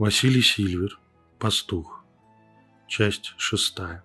[0.00, 0.98] Василий Сильвер.
[1.38, 2.06] Пастух.
[2.88, 4.02] Часть шестая.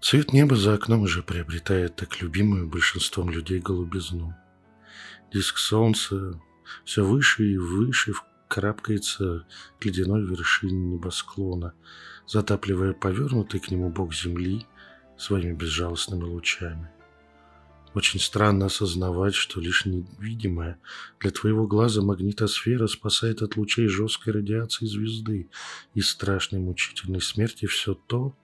[0.00, 4.34] Цвет неба за окном уже приобретает так любимую большинством людей голубизну.
[5.32, 6.40] Диск солнца
[6.84, 8.14] все выше и выше
[8.48, 9.46] карабкается
[9.78, 11.72] к ледяной вершине небосклона,
[12.26, 14.66] затапливая повернутый к нему бок земли
[15.16, 16.90] своими безжалостными лучами.
[17.94, 20.80] Очень странно осознавать, что лишь невидимая
[21.20, 25.50] для твоего глаза магнитосфера спасает от лучей жесткой радиации звезды
[25.92, 28.34] и страшной мучительной смерти все то,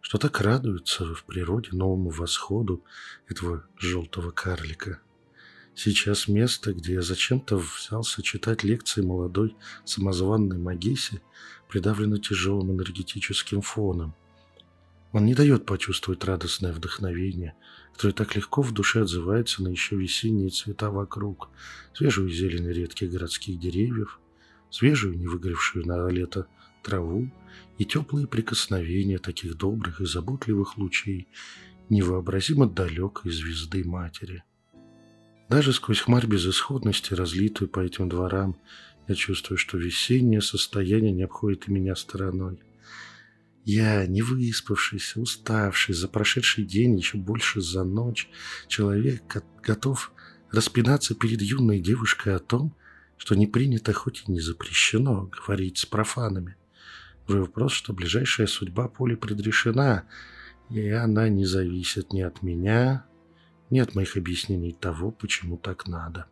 [0.00, 2.82] что так радуется в природе новому восходу
[3.28, 5.00] этого желтого карлика.
[5.74, 11.20] Сейчас место, где я зачем-то взялся читать лекции молодой самозванной Магесе,
[11.68, 14.14] придавлено тяжелым энергетическим фоном–
[15.14, 17.54] он не дает почувствовать радостное вдохновение,
[17.92, 21.50] которое так легко в душе отзывается на еще весенние цвета вокруг,
[21.94, 24.18] свежую зелень редких городских деревьев,
[24.70, 26.48] свежую, не выгоревшую на лето
[26.82, 27.30] траву
[27.78, 31.28] и теплые прикосновения таких добрых и заботливых лучей
[31.90, 34.42] невообразимо далекой звезды матери.
[35.48, 38.56] Даже сквозь хмарь безысходности, разлитую по этим дворам,
[39.06, 42.58] я чувствую, что весеннее состояние не обходит и меня стороной.
[43.64, 48.28] Я, не выспавшийся, уставший за прошедший день, еще больше за ночь,
[48.68, 50.12] человек готов
[50.50, 52.76] распинаться перед юной девушкой о том,
[53.16, 56.56] что не принято, хоть и не запрещено, говорить с профанами.
[57.26, 60.04] Уже вопрос, что ближайшая судьба Поли предрешена,
[60.68, 63.06] и она не зависит ни от меня,
[63.70, 66.26] ни от моих объяснений того, почему так надо.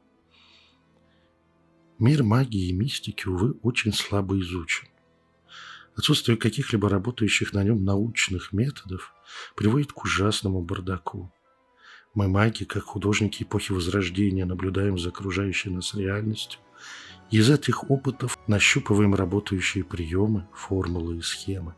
[1.98, 4.91] Мир магии и мистики, увы, очень слабо изучен.
[5.96, 9.12] Отсутствие каких-либо работающих на нем научных методов
[9.56, 11.32] приводит к ужасному бардаку.
[12.14, 16.60] Мы маги, как художники эпохи Возрождения, наблюдаем за окружающей нас реальностью.
[17.30, 21.74] И из этих опытов нащупываем работающие приемы, формулы и схемы.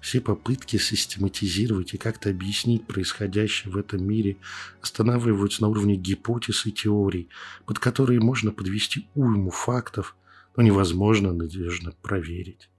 [0.00, 4.38] Все попытки систематизировать и как-то объяснить происходящее в этом мире
[4.80, 7.28] останавливаются на уровне гипотез и теорий,
[7.66, 10.16] под которые можно подвести уйму фактов,
[10.56, 12.70] но невозможно надежно проверить.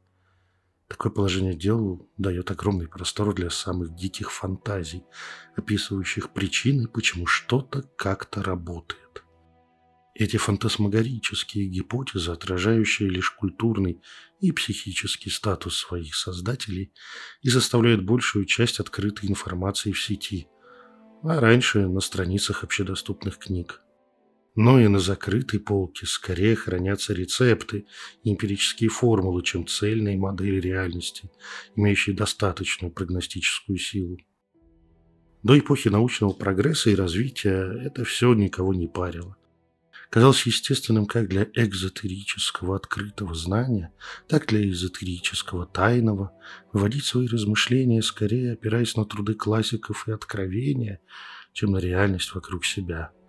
[0.92, 5.06] Такое положение дел дает огромный простор для самых диких фантазий,
[5.56, 9.24] описывающих причины, почему что-то как-то работает.
[10.16, 14.02] Эти фантасмагорические гипотезы, отражающие лишь культурный
[14.42, 16.92] и психический статус своих создателей,
[17.42, 20.50] и заставляют большую часть открытой информации в сети,
[21.24, 23.82] а раньше на страницах общедоступных книг
[24.56, 27.86] но и на закрытой полке скорее хранятся рецепты
[28.24, 31.30] и эмпирические формулы, чем цельные модели реальности,
[31.76, 34.18] имеющие достаточную прогностическую силу.
[35.44, 39.38] До эпохи научного прогресса и развития это все никого не парило.
[40.10, 43.94] Казалось естественным как для экзотерического открытого знания,
[44.28, 46.34] так и для эзотерического тайного
[46.74, 51.00] вводить свои размышления, скорее опираясь на труды классиков и откровения,
[51.54, 53.12] чем на реальность вокруг себя–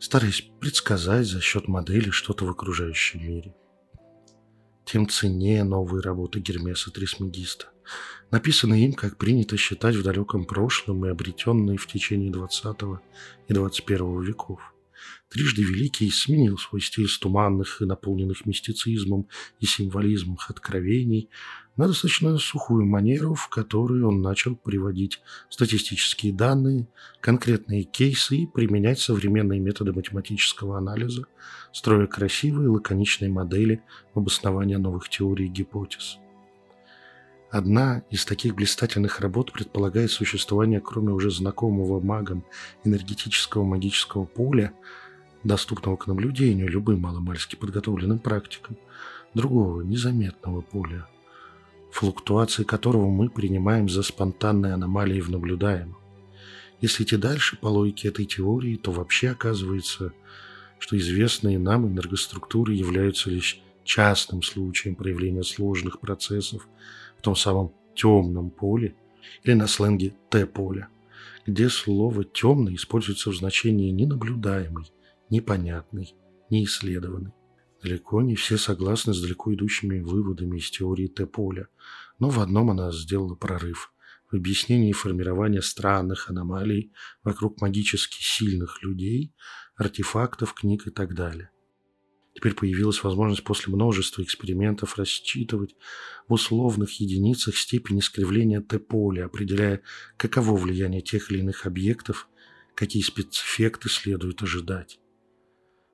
[0.00, 3.54] стараясь предсказать за счет модели что-то в окружающем мире.
[4.84, 7.66] Тем ценнее новые работы Гермеса Трисмегиста,
[8.30, 12.98] написанные им, как принято считать, в далеком прошлом и обретенные в течение XX
[13.48, 14.74] и XXI веков.
[15.28, 19.28] Трижды Великий сменил свой стиль с туманных и наполненных мистицизмом
[19.60, 21.28] и символизмом откровений
[21.76, 26.88] на достаточно сухую манеру, в которой он начал приводить статистические данные,
[27.20, 31.26] конкретные кейсы и применять современные методы математического анализа,
[31.72, 33.82] строя красивые лаконичные модели
[34.14, 36.18] обоснования новых теорий и гипотез.
[37.50, 42.44] Одна из таких блистательных работ предполагает существование, кроме уже знакомого магам,
[42.84, 44.72] энергетического магического поля,
[45.44, 48.76] доступного к наблюдению любым маломальски подготовленным практикам,
[49.34, 51.06] другого незаметного поля–
[51.90, 55.96] флуктуации которого мы принимаем за спонтанные аномалии в наблюдаемом.
[56.80, 60.12] Если идти дальше по логике этой теории, то вообще оказывается,
[60.78, 66.68] что известные нам энергоструктуры являются лишь частным случаем проявления сложных процессов
[67.18, 68.96] в том самом темном поле
[69.42, 70.88] или на сленге Т-поля,
[71.46, 74.92] где слово «темный» используется в значении ненаблюдаемый,
[75.30, 76.14] непонятный,
[76.50, 77.32] неисследованный.
[77.82, 81.68] Далеко не все согласны с далеко идущими выводами из теории Т-поля,
[82.18, 83.92] но в одном она сделала прорыв–
[84.30, 86.92] в объяснении формирования странных аномалий
[87.24, 89.34] вокруг магически сильных людей,
[89.76, 91.50] артефактов, книг и так далее.
[92.38, 95.74] Теперь появилась возможность после множества экспериментов рассчитывать
[96.28, 99.82] в условных единицах степень искривления Т-поля, определяя,
[100.16, 102.28] каково влияние тех или иных объектов,
[102.76, 105.00] какие спецэффекты следует ожидать.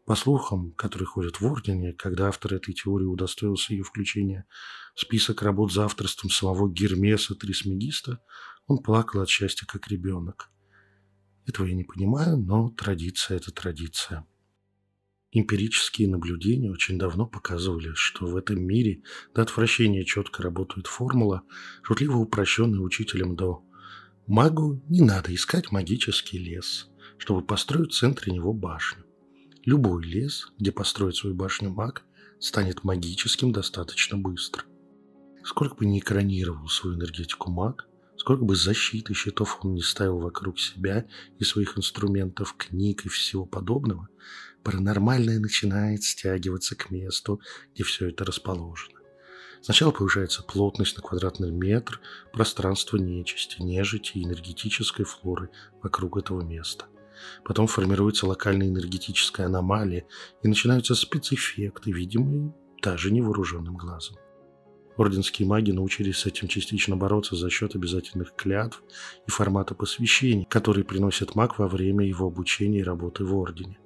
[0.05, 4.45] По слухам, которые ходят в Ордене, когда автор этой теории удостоился ее включения
[4.95, 8.21] в список работ за авторством самого Гермеса Трисмегиста,
[8.67, 10.51] он плакал от счастья, как ребенок.
[11.47, 14.27] Этого я не понимаю, но традиция– это традиция.
[15.37, 19.03] Эмпирические наблюдения очень давно показывали, что в этом мире
[19.35, 21.43] до отвращения четко работает формула,
[21.83, 23.65] шутливо упрощенная учителем до
[24.29, 26.89] «Магу не надо искать магический лес,
[27.19, 29.05] чтобы построить в центре него башню.
[29.65, 32.05] Любой лес, где построить свою башню маг,
[32.39, 34.63] станет магическим достаточно быстро.
[35.43, 40.61] Сколько бы ни экранировал свою энергетику маг, сколько бы защиты щитов он не ставил вокруг
[40.61, 41.07] себя
[41.41, 44.09] и своих инструментов, книг и всего подобного,
[44.65, 47.41] паранормальное начинает стягиваться к месту,
[47.75, 48.99] где все это расположено.
[49.63, 52.01] Сначала повышается плотность на квадратный метр
[52.33, 55.51] пространства нечисти, нежити и энергетической флоры
[55.83, 56.87] вокруг этого места.
[57.45, 60.07] Потом формируется локальная энергетическая аномалия
[60.43, 62.53] и начинаются спецэффекты, видимые
[62.83, 64.17] даже невооруженным глазом.
[64.97, 68.83] Орденские маги научились с этим частично бороться за счет обязательных клятв
[69.27, 73.79] и формата посвящений, которые приносит маг во время его обучения и работы в Ордене.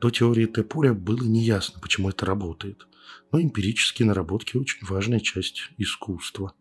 [0.00, 2.86] До теории Т-поля было неясно, почему это работает,
[3.32, 6.52] но эмпирические наработки– очень важная часть искусства.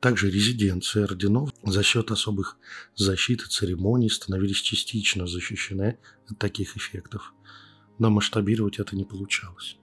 [0.00, 2.58] Также резиденции орденов за счет особых
[2.96, 5.98] защит и церемоний становились частично защищены
[6.28, 7.32] от таких эффектов,
[8.00, 9.76] но масштабировать это не получалось.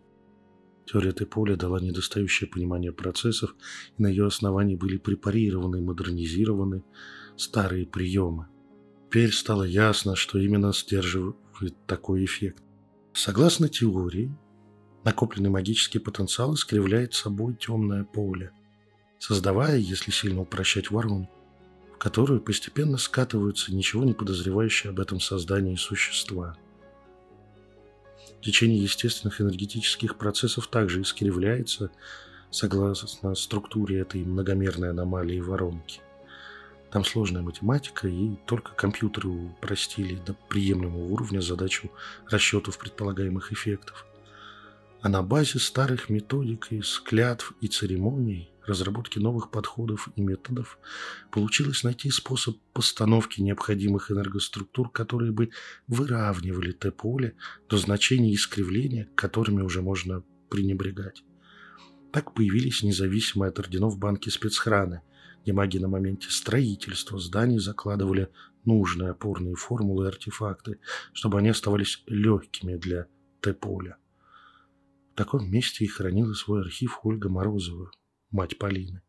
[0.86, 3.56] Теория Т-поля дала недостающее понимание процессов,
[3.98, 6.84] и на ее основании были препарированы и модернизированы
[7.38, 8.48] старые приемы.
[9.06, 11.38] Теперь стало ясно, что именно сдерживает
[11.88, 12.64] такой эффект.
[13.22, 14.34] Согласно теории,
[15.04, 18.54] накопленный магический потенциал искривляет собой темное поле,
[19.18, 21.36] создавая, если сильно упрощать воронку,
[21.94, 26.56] в которую постепенно скатываются ничего не подозревающие об этом создании существа.
[28.42, 31.92] Течение естественных энергетических процессов также искривляется
[32.52, 36.00] согласно структуре этой многомерной аномалии воронки.
[36.92, 41.92] Там сложная математика, и только компьютеры упростили до приемлемого уровня задачу
[42.30, 44.06] расчетов предполагаемых эффектов.
[45.02, 50.78] А на базе старых методик из клятв и церемоний, разработки новых подходов и методов,
[51.32, 55.52] получилось найти способ постановки необходимых энергоструктур, которые бы
[55.88, 57.36] выравнивали Т-поле
[57.70, 61.24] до значений искривления, которыми уже можно пренебрегать.
[62.12, 65.02] Так появились независимые от орденов банки спецхраны,
[65.48, 68.30] маги на моменте строительства зданий закладывали
[68.66, 70.80] нужные опорные формулы и артефакты,
[71.14, 73.08] чтобы они оставались легкими для
[73.42, 73.98] Т-поля.
[75.14, 77.92] В таком месте и хранила свой архив Ольга Морозова,
[78.32, 79.02] мать Полины.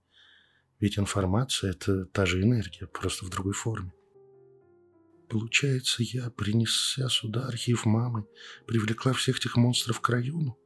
[0.79, 3.93] Ведь информация– это та же энергия, просто в другой форме.
[5.29, 8.27] Получается, я, принеся сюда архив мамы,
[8.67, 10.59] привлекла всех этих монстров к району?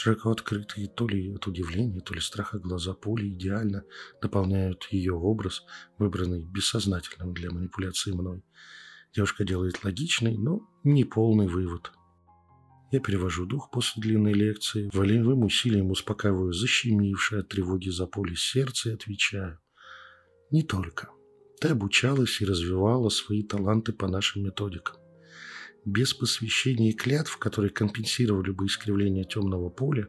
[0.00, 3.82] Широко открытые то ли от удивления, то ли страха глаза Поли идеально
[4.22, 5.64] дополняют ее образ,
[5.98, 8.44] выбранный бессознательным для манипуляции мной.
[9.12, 11.90] Девушка делает логичный, но не полный вывод.
[12.92, 18.90] Я перевожу дух после длинной лекции, волевым усилием успокаиваю защемившее от тревоги за поле сердце
[18.90, 19.58] и отвечаю.
[20.52, 21.08] Не только.
[21.60, 24.94] Ты обучалась и развивала свои таланты по нашим методикам
[25.84, 30.08] без посвящения и клятв, которые компенсировали бы искривление темного поля,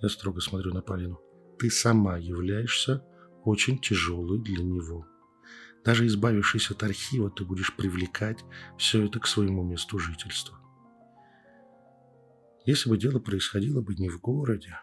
[0.00, 1.20] я строго смотрю на Полину,
[1.58, 3.04] ты сама являешься
[3.44, 5.06] очень тяжелой для него.
[5.84, 8.38] Даже избавившись от архива, ты будешь привлекать
[8.78, 10.58] все это к своему месту жительства.
[12.64, 14.78] Если бы дело происходило бы не в городе,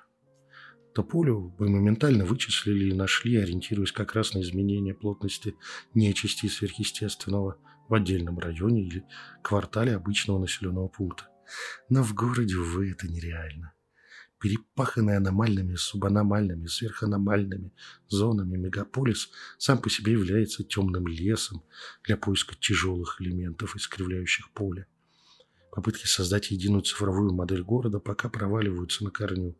[1.04, 5.56] Полю бы моментально вычислили и нашли, ориентируясь как раз на изменение плотности
[5.94, 9.06] нечисти сверхъестественного в отдельном районе или
[9.42, 11.28] квартале обычного населенного пункта.
[11.90, 13.74] Но в городе, увы, это нереально.
[14.40, 17.74] Перепаханный аномальными, субаномальными, сверханомальными
[18.08, 21.64] зонами мегаполис сам по себе является темным лесом
[22.06, 24.88] для поиска тяжелых элементов, искривляющих поле.
[25.72, 29.56] Попытки создать единую цифровую модель города пока проваливаются на корню.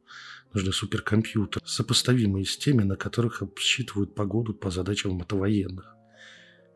[0.54, 5.96] Нужны суперкомпьютер, сопоставимые с теми, на которых обсчитывают погоду по задачам мотовоенных.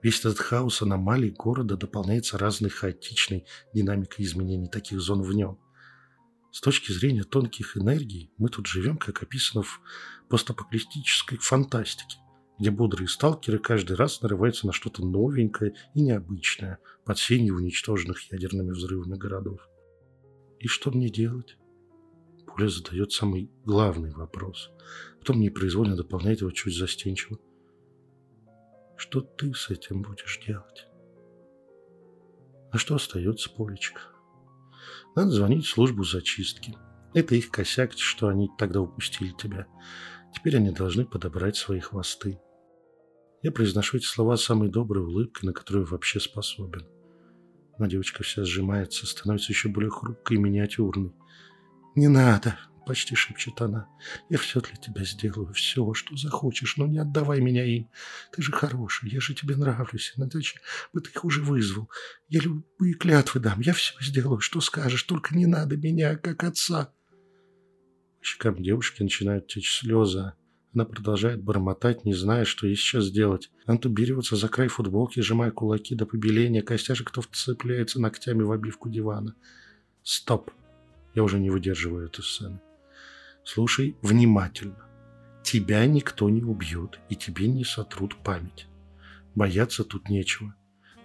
[0.04, 5.58] Весь этот хаос аномалий города дополняется разной хаотичной динамикой изменений таких зон в нем.
[6.52, 9.82] С точки зрения тонких энергий, мы тут живем, как описано в
[10.30, 12.18] постапокалиптической фантастике,
[12.64, 18.72] где бодрые сталкеры каждый раз нарываются на что-то новенькое и необычное под сенью уничтоженных ядерными
[18.72, 19.68] взрывами городов.
[20.60, 21.58] И что мне делать?
[22.48, 24.72] Пуля задает самый главный вопрос.
[25.20, 27.38] Потом непроизвольно дополняет его чуть застенчиво.
[28.96, 30.88] Что ты с этим будешь делать?
[32.72, 34.00] А что остается, Полечка?
[35.18, 36.78] Надо звонить в службу зачистки.
[37.14, 39.68] Это их косяк, что они тогда упустили тебя.
[40.34, 42.40] Теперь они должны подобрать свои хвосты.
[43.44, 46.88] Я произношу эти слова самой доброй улыбкой, на которую вообще способен.
[47.78, 51.12] Но девочка вся сжимается, становится еще более хрупкой и миниатюрной.
[51.94, 52.58] «Не надо!»—
[52.88, 53.90] почти шепчет она.
[54.30, 57.90] «Я все для тебя сделаю, все, что захочешь, но не отдавай меня им.
[58.32, 60.62] Ты же хороший, я же тебе нравлюсь, иначе
[60.94, 61.92] бы ты их уже вызвал.
[62.30, 66.94] Я любые клятвы дам, я все сделаю, что скажешь, только не надо меня, как отца».
[68.20, 70.32] По щекам девушки начинают течь слезы.
[70.74, 73.52] Она продолжает бормотать, не зная, что ей сейчас сделать.
[73.66, 79.36] Антубириваться за край футболки, сжимая кулаки до побеления, костяшек кто вцепляется ногтями в обивку дивана.
[80.02, 80.52] «Стоп!»
[81.14, 82.60] Я уже не выдерживаю этой сцены.
[83.44, 84.86] Слушай внимательно.
[85.44, 88.68] Тебя никто не убьет, и тебе не сотрут память.
[89.36, 90.56] Бояться тут нечего.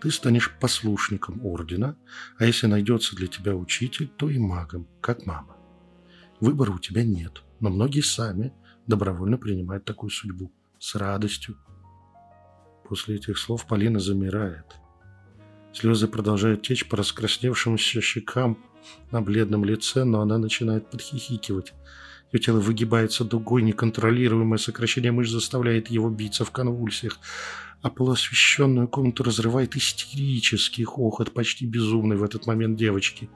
[0.00, 1.96] Ты станешь послушником ордена,
[2.38, 5.56] а если найдется для тебя учитель, то и магом, как мама.
[6.40, 8.52] Выбора у тебя нет, но многие сами
[8.88, 10.50] добровольно принимают такую судьбу.
[10.80, 11.56] С радостью.
[12.88, 14.64] После этих слов Полина замирает.
[15.72, 18.56] Слезы продолжают течь по раскрасневшимся щекам
[19.10, 21.74] на бледном лице, но она начинает подхихикивать.
[22.32, 27.18] Ее тело выгибается дугой, неконтролируемое сокращение мышц заставляет его биться в конвульсиях,
[27.82, 33.28] а полуосвещенную комнату разрывает истерический хохот, почти безумный в этот момент девочки.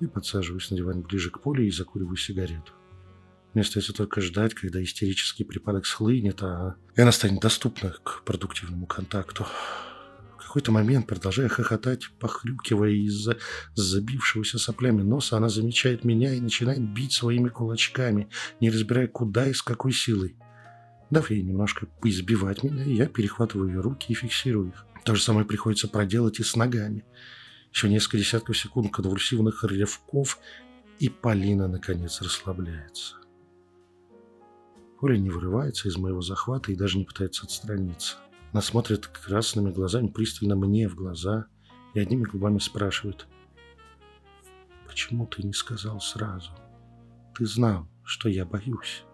[0.00, 2.72] Я подсаживаюсь на диван ближе к полю и закуриваю сигарету.
[3.54, 8.86] Мне остается только ждать, когда истерический припадок схлынет, а и она станет доступна к продуктивному
[8.86, 9.46] контакту
[10.48, 13.36] какой-то момент, продолжая хохотать, похрюкивая из-за
[13.74, 18.28] забившегося соплями носа, она замечает меня и начинает бить своими кулачками,
[18.58, 20.36] не разбирая куда и с какой силой.
[21.10, 24.86] Дав ей немножко поизбивать меня, я перехватываю ее руки и фиксирую их.
[25.04, 27.04] То же самое приходится проделать и с ногами.
[27.72, 30.38] Еще несколько десятков секунд конвульсивных рывков,
[30.98, 33.17] и Полина, наконец, расслабляется.
[35.00, 38.16] Оля не вырывается из моего захвата и даже не пытается отстраниться.
[38.52, 41.46] Она смотрит красными глазами пристально мне в глаза
[41.94, 43.26] и одними губами спрашивает.
[44.86, 46.50] «Почему ты не сказал сразу?
[47.36, 49.04] Ты знал, что я боюсь».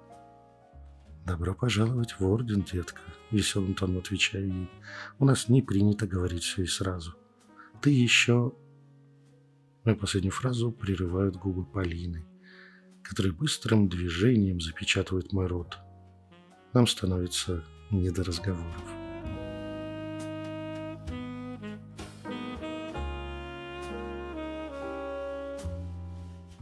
[1.26, 3.00] «Добро пожаловать в орден, детка»,—
[3.30, 4.70] веселым тоном отвечаю ей.
[5.18, 7.14] «У нас не принято говорить все и сразу.
[7.80, 8.52] Ты еще...»
[9.84, 12.24] Мою последнюю фразу прерывают губы Полины,
[13.04, 15.78] которые быстрым движением запечатывают мой рот.
[16.72, 18.82] Нам становится не до разговоров.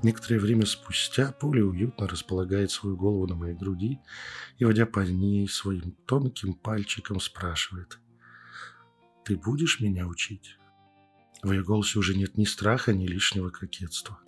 [0.03, 4.01] Некоторое время спустя Поля уютно располагает свою голову на моей груди
[4.59, 7.99] и, водя по ней своим тонким пальчиком, спрашивает.
[9.25, 10.59] «Ты будешь меня учить?»
[11.43, 14.19] В ее голосе уже нет ни страха, ни лишнего кокетства.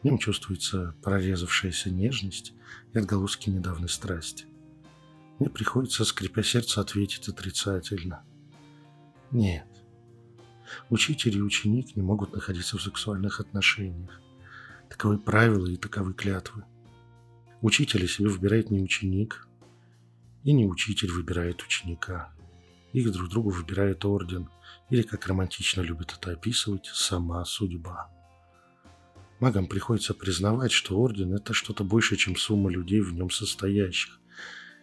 [0.00, 2.52] В нем чувствуется прорезавшаяся нежность
[2.92, 4.46] и отголоски недавней страсти.
[5.38, 8.24] Мне приходится, скрипя сердце, ответить отрицательно.
[9.30, 9.66] Нет.
[10.90, 14.20] Учитель и ученик не могут находиться в сексуальных отношениях.
[14.88, 16.64] Таковы правила и таковы клятвы.
[17.60, 19.48] Учителя себе выбирает не ученик,
[20.44, 22.32] и не учитель выбирает ученика.
[22.92, 24.48] Их друг другу выбирает орден,
[24.90, 28.15] или, как романтично любит это описывать, сама судьба.
[29.38, 34.18] Магам приходится признавать, что орден– это что-то больше, чем сумма людей в нем состоящих.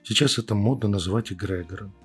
[0.04, 1.96] Сейчас это модно называть эгрегором.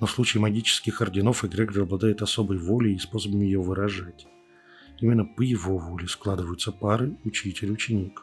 [0.00, 4.26] Но в случае магических орденов эгрегор обладает особой волей и способом ее выражать.
[5.00, 8.22] Именно по его воле складываются пары учитель-ученик.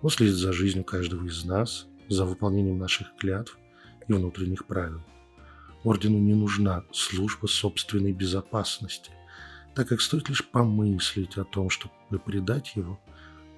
[0.00, 3.58] Он следит за жизнью каждого из нас, за выполнением наших клятв
[4.08, 5.02] и внутренних правил.
[5.84, 9.10] Ордену не нужна служба собственной безопасности,
[9.74, 13.00] так как стоит лишь помыслить о том, чтобы предать его,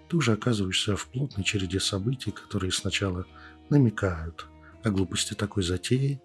[0.09, 3.27] ты уже оказываешься в плотной череде событий, которые сначала
[3.71, 4.47] намекают
[4.83, 6.21] о глупости такой затеи,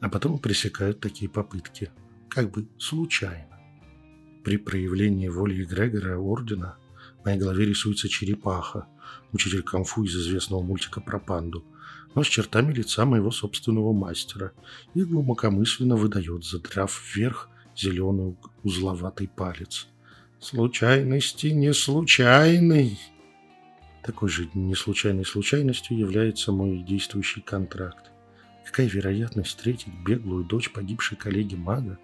[0.00, 1.90] а потом пресекают такие попытки,
[2.28, 3.58] как бы случайно.
[4.44, 6.76] При проявлении воли Грегора Ордена
[7.20, 8.86] в моей голове рисуется черепаха,
[9.32, 11.64] учитель камфу из известного мультика про панду,
[12.14, 14.52] но с чертами лица моего собственного мастера
[14.94, 19.86] и глубокомысленно выдает, задрав вверх зеленый узловатый палец.
[20.40, 22.98] Случайности не случайный.
[24.02, 28.10] Такой же неслучайной случайностью является мой действующий контракт.
[28.64, 31.98] Какая вероятность встретить беглую дочь погибшей коллеги мага,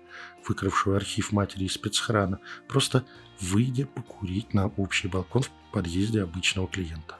[0.48, 3.04] выкравшую архив матери из спецхрана, просто
[3.40, 7.18] выйдя покурить на общий балкон в подъезде обычного клиента?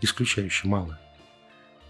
[0.00, 1.01] Исключающе мало.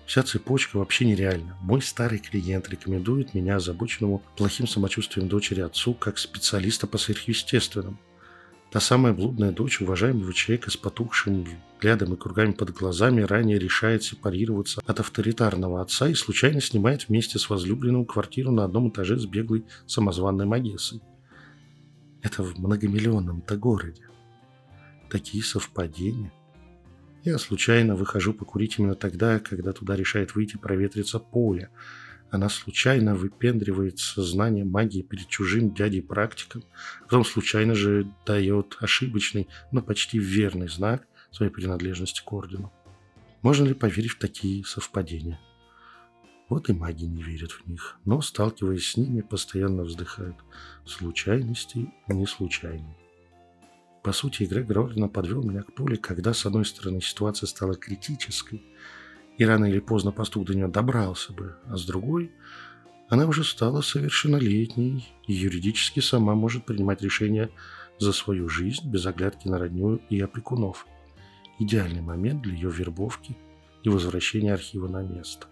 [0.07, 1.57] Вся цепочка вообще нереальна.
[1.61, 7.99] Мой старый клиент рекомендует меня озабоченному плохим самочувствием дочери отцу как специалиста по сверхъестественному.
[8.71, 11.45] Та самая блудная дочь уважаемого человека с потухшим
[11.77, 17.39] взглядом и кругами под глазами ранее решает сепарироваться от авторитарного отца и случайно снимает вместе
[17.39, 21.03] с возлюбленным квартиру на одном этаже с беглой самозванной Магессой.
[22.23, 24.09] Это в многомиллионном-то городе.
[25.11, 26.33] Такие совпадения.
[27.25, 31.71] Я случайно выхожу покурить именно тогда, когда туда решает выйти проветриться поле–
[32.33, 36.65] она случайно выпендривает сознание магии перед чужим дядей-практиком,
[37.03, 42.73] потом случайно же дает ошибочный, но почти верный знак своей принадлежности к ордену.
[43.43, 45.39] Можно ли поверить в такие совпадения?
[46.49, 50.37] Вот и маги не верят в них, но, сталкиваясь с ними, постоянно вздыхают.
[50.87, 52.97] Случайности не случайны.
[54.03, 58.63] По сути, Грегор Ордена подвел меня к поле, когда, с одной стороны, ситуация стала критической,
[59.39, 62.33] и рано или поздно пастух до нее добрался бы, а с другой
[63.09, 67.51] она уже стала совершеннолетней и юридически сама может принимать решения
[67.99, 70.87] за свою жизнь без оглядки на родню и опекунов.
[71.59, 73.37] Идеальный момент для ее вербовки
[73.83, 75.47] и возвращения архива на место.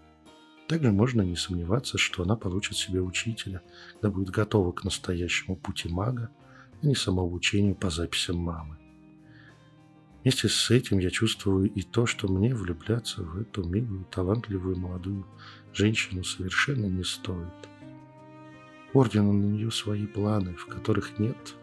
[0.69, 5.89] Также можно не сомневаться, что она получит себе учителя, когда будет готова к настоящему пути
[5.89, 6.31] мага,
[6.83, 8.77] не самообучению по записям мамы.
[10.23, 15.27] Вместе с этим я чувствую и то, что мне влюбляться в эту милую, талантливую молодую
[15.73, 17.69] женщину совершенно не стоит.
[18.93, 21.55] Ордена на нее свои планы, в которых нет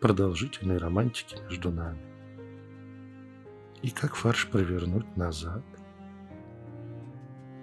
[0.00, 2.00] продолжительной романтики между нами.
[3.82, 5.64] И как фарш провернуть назад?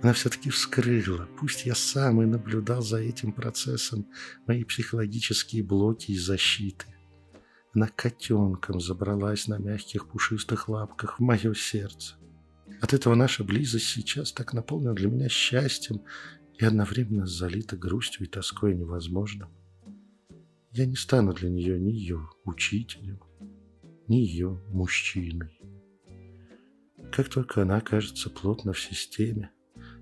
[0.02, 4.08] Она все-таки вскрыла, пусть я сам и наблюдал за этим процессом,
[4.46, 6.86] мои психологические блоки и защиты.
[7.74, 12.16] Она котенком забралась на мягких пушистых лапках в мое сердце.
[12.82, 16.02] От этого наша близость сейчас так наполнена для меня счастьем
[16.58, 19.50] и одновременно залита грустью и тоской невозможным.
[20.72, 23.20] Я не стану для нее ни ее учителем,
[24.08, 25.60] ни ее мужчиной.
[27.12, 29.52] Как только она окажется плотно в системе,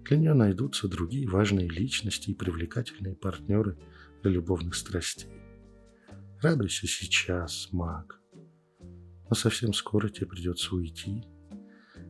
[0.06, 3.78] для нее найдутся другие важные личности и привлекательные партнеры
[4.22, 5.32] для любовных страстей.
[6.42, 8.20] Радуйся сейчас, маг.
[9.30, 11.24] Но совсем скоро тебе придется уйти,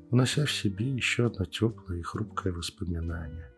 [0.10, 3.52] унося в себе еще одно теплое и хрупкое воспоминание,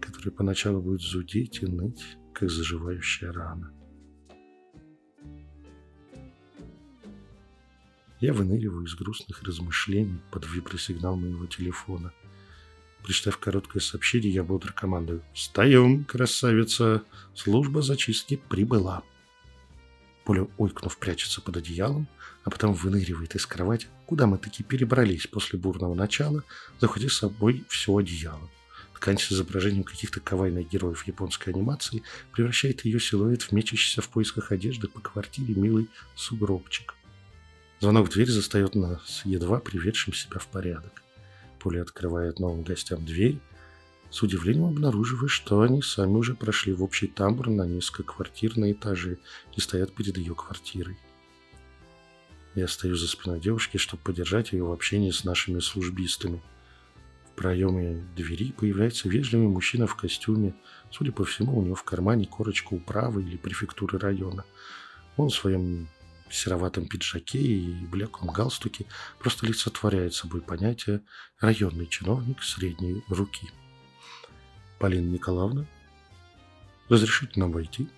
[0.00, 3.74] которое поначалу будет зудеть и ныть, как заживающая рана.
[8.20, 12.12] Я выныриваю из грустных размышлений под вибросигнал моего телефона.
[13.02, 15.22] Прочитав короткое сообщение, я бодро командую.
[15.32, 17.02] «Встаем, красавица!
[17.34, 19.02] Служба зачистки прибыла!»
[20.24, 22.06] Поля, ойкнув, прячется под одеялом,
[22.44, 26.44] а потом выныривает из кровати, куда мы таки перебрались после бурного начала,
[26.80, 28.50] захватив с собой все одеяло.
[28.94, 34.50] Ткань с изображением каких-то кавайных героев японской анимации превращает ее силуэт в мечащийся в поисках
[34.50, 36.94] одежды по квартире милый сугробчик.
[37.80, 41.02] Звонок в дверь застает нас, едва приведшим себя в порядок.
[41.58, 43.40] Поля открывает новым гостям дверь,
[44.10, 48.72] с удивлением обнаруживая, что они сами уже прошли в общий тамбур на несколько квартир на
[48.72, 49.18] этаже
[49.54, 50.98] и стоят перед ее квартирой.
[52.54, 56.42] Я стою за спиной девушки, чтобы поддержать ее в общении с нашими службистами.
[57.26, 60.54] В проеме двери появляется вежливый мужчина в костюме.
[60.90, 64.44] Судя по всему, у него в кармане корочка управы или префектуры района.
[65.16, 65.88] Он в своем
[66.32, 68.86] сероватом пиджаке и блеклом галстуке
[69.18, 71.02] просто олицетворяет собой понятие
[71.40, 73.50] «районный чиновник средней руки».
[74.78, 75.66] Полина Николаевна,
[76.88, 77.88] разрешите нам войти?»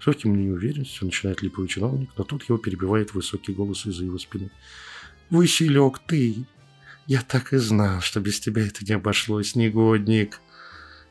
[0.00, 4.50] С легким неуверенностью начинает липовый чиновник, но тут его перебивает высокий голос из-за его спины.
[5.30, 6.46] «Василек, ты!
[7.06, 10.40] Я так и знал, что без тебя это не обошлось, негодник!»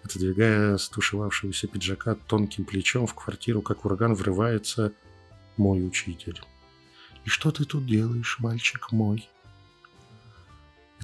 [0.04, 4.94] Отодвигая стушевавшегося пиджака тонким плечом в квартиру, как ураган, врывается
[5.58, 6.42] мой учитель.
[7.26, 9.28] «И что ты тут делаешь, мальчик мой?»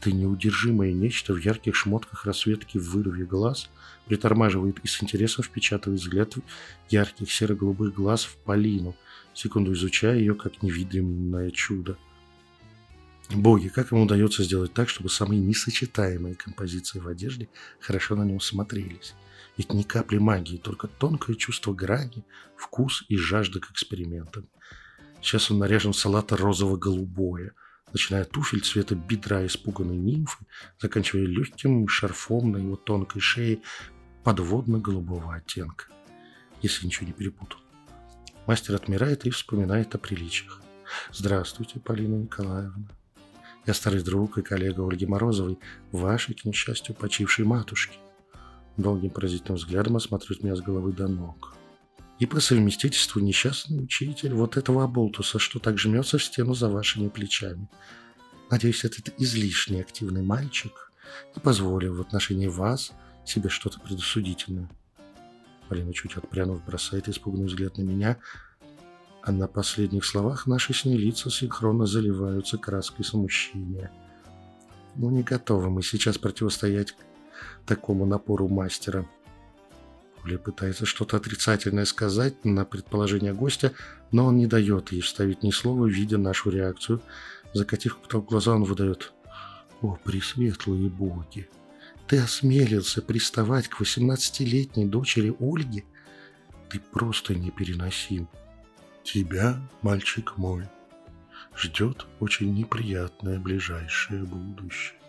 [0.02, 3.70] Это неудержимое нечто в ярких шмотках расцветки в вырыве глаз
[4.08, 6.34] притормаживает и с интересом впечатывает взгляд
[6.90, 8.96] ярких серо-голубых глаз в Полину,
[9.36, 11.98] секунду изучая ее как невидимое чудо.
[13.30, 17.48] Боги, как ему удается сделать так, чтобы самые несочетаемые композиции в одежде
[17.80, 19.14] хорошо на нем смотрелись?
[19.62, 24.50] Ведь ни капли магии, только тонкое чувство грани, вкус и жажда к экспериментам.
[25.22, 27.54] Сейчас он наряжен в салата розово-голубое–
[27.94, 30.48] начиная от туфель цвета бедра испуганной нимфы,
[30.80, 33.60] заканчивая легким шарфом на его тонкой шее
[34.24, 35.86] подводно-голубого оттенка,
[36.64, 37.60] если ничего не перепутал.
[38.48, 40.60] Мастер отмирает и вспоминает о приличиях.
[41.14, 42.88] «Здравствуйте, Полина Николаевна.
[43.68, 45.60] Я старый друг и коллега Ольги Морозовой,
[45.92, 48.00] вашей, к несчастью, почившей матушки».
[48.78, 51.56] Долгим поразительным взглядом осматривает меня с головы до ног.
[52.20, 57.10] и по совместительству несчастный учитель вот этого оболтуса, что так жмется в стену за вашими
[57.10, 57.68] плечами.
[58.52, 60.92] Надеюсь, этот излишне активный мальчик
[61.36, 62.92] не позволил в отношении вас
[63.26, 64.70] себе что-то предосудительное.
[65.68, 68.18] Полина, чуть отпрянув, бросает испуганный взгляд на меня,
[69.24, 73.92] а на последних словах наши с ней лица синхронно заливаются краской смущения.
[74.96, 76.96] Ну, не готовы мы сейчас противостоять
[77.66, 79.06] такому напору мастера.
[80.24, 83.74] Оля пытается что-то отрицательное сказать на предположение гостя,
[84.12, 87.02] но он не дает ей вставить ни слова, видя нашу реакцию.
[87.54, 89.14] Закатив глаза, он выдает
[89.82, 91.50] «О, пресветлые боги!
[92.08, 95.86] Ты осмелился приставать к восемнадцатилетней дочери Ольги?
[96.70, 98.28] Ты просто непереносим.
[99.04, 100.68] Тебя, мальчик мой,
[101.56, 105.00] ждет очень неприятное ближайшее будущее».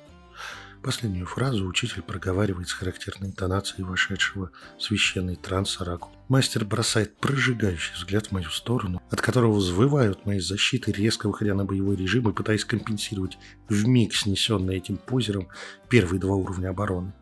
[0.83, 6.11] Последнюю фразу учитель проговаривает с характерной интонацией вошедшего в священный транс оракул.
[6.27, 11.64] Мастер бросает прожигающий взгляд в мою сторону, от которого взвывают мои защиты, резко выходя на
[11.64, 15.49] боевой режим и пытаясь компенсировать в миг снесенный этим позером
[15.88, 17.12] первые два уровня обороны.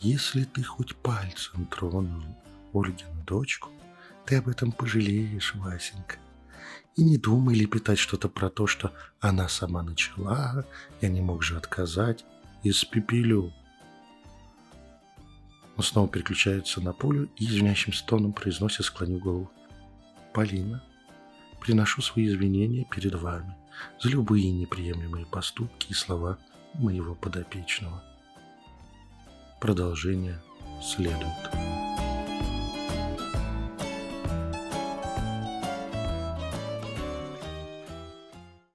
[0.00, 2.24] Если ты хоть пальцем тронул
[2.72, 3.70] Ольгину дочку,
[4.26, 6.16] ты об этом пожалеешь, Васенька.
[6.96, 10.64] И не думай лепетать что-то про то, что она сама начала,
[11.00, 12.24] я не мог же отказать
[12.70, 13.52] испепелю.
[15.76, 19.50] Он снова переключается на полю и извиняющим тоном произносит, склонив голову.
[20.32, 20.82] Полина,
[21.60, 23.54] приношу свои извинения перед вами
[24.00, 26.38] за любые неприемлемые поступки и слова
[26.74, 28.02] моего подопечного.
[29.60, 30.40] Продолжение
[30.82, 31.83] следует.